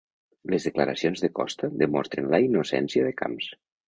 [0.51, 3.51] Les declaracions de Costa demostren la innocència de Camps